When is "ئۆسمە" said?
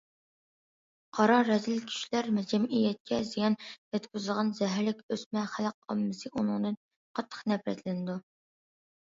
5.17-5.45